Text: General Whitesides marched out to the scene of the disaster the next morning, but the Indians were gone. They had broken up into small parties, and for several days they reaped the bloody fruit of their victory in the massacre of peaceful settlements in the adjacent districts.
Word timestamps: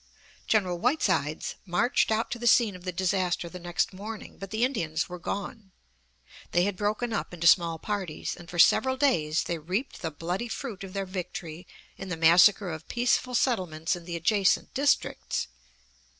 General 0.47 0.79
Whitesides 0.79 1.57
marched 1.63 2.09
out 2.09 2.31
to 2.31 2.39
the 2.39 2.47
scene 2.47 2.75
of 2.75 2.85
the 2.85 2.91
disaster 2.91 3.47
the 3.49 3.59
next 3.59 3.93
morning, 3.93 4.39
but 4.39 4.49
the 4.49 4.63
Indians 4.63 5.07
were 5.07 5.19
gone. 5.19 5.69
They 6.53 6.63
had 6.63 6.75
broken 6.75 7.13
up 7.13 7.35
into 7.35 7.45
small 7.45 7.77
parties, 7.77 8.35
and 8.35 8.49
for 8.49 8.57
several 8.57 8.97
days 8.97 9.43
they 9.43 9.59
reaped 9.59 10.01
the 10.01 10.09
bloody 10.09 10.47
fruit 10.47 10.83
of 10.83 10.93
their 10.93 11.05
victory 11.05 11.67
in 11.99 12.09
the 12.09 12.17
massacre 12.17 12.71
of 12.71 12.87
peaceful 12.87 13.35
settlements 13.35 13.95
in 13.95 14.05
the 14.05 14.15
adjacent 14.15 14.73
districts. 14.73 15.49